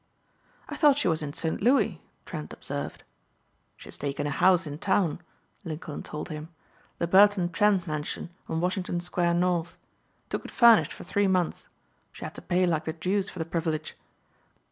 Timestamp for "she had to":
12.11-12.41